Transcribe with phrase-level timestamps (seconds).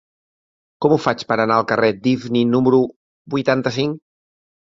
[0.85, 2.81] Com ho faig per anar al carrer d'Ifni número
[3.37, 4.03] vuitanta-cinc?